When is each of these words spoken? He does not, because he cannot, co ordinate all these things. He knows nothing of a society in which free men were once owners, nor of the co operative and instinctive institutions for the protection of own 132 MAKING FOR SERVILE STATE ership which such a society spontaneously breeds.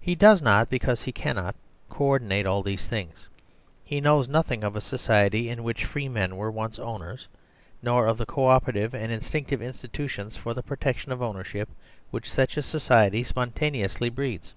He 0.00 0.14
does 0.14 0.40
not, 0.40 0.70
because 0.70 1.02
he 1.02 1.12
cannot, 1.12 1.54
co 1.90 2.04
ordinate 2.06 2.46
all 2.46 2.62
these 2.62 2.88
things. 2.88 3.28
He 3.84 4.00
knows 4.00 4.28
nothing 4.30 4.64
of 4.64 4.74
a 4.74 4.80
society 4.80 5.50
in 5.50 5.62
which 5.62 5.84
free 5.84 6.08
men 6.08 6.36
were 6.36 6.50
once 6.50 6.78
owners, 6.78 7.28
nor 7.82 8.06
of 8.06 8.16
the 8.16 8.24
co 8.24 8.46
operative 8.46 8.94
and 8.94 9.12
instinctive 9.12 9.60
institutions 9.60 10.36
for 10.38 10.54
the 10.54 10.62
protection 10.62 11.12
of 11.12 11.20
own 11.20 11.34
132 11.36 11.58
MAKING 11.58 11.68
FOR 11.68 11.74
SERVILE 11.76 11.80
STATE 11.82 12.08
ership 12.08 12.10
which 12.12 12.32
such 12.32 12.56
a 12.56 12.62
society 12.62 13.22
spontaneously 13.22 14.08
breeds. 14.08 14.54